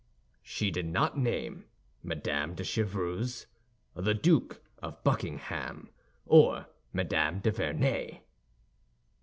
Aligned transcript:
"She 0.41 0.71
did 0.71 0.87
not 0.87 1.15
name 1.19 1.65
Madame 2.01 2.55
de 2.55 2.63
Chevreuse, 2.63 3.45
the 3.93 4.15
Duke 4.15 4.63
of 4.81 5.03
Buckingham, 5.03 5.89
or 6.25 6.65
Madame 6.91 7.37
de 7.39 7.51
Vernet?" 7.51 8.23